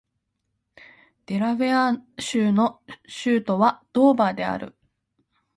[1.27, 4.75] デラウェア州の州都はドーバーである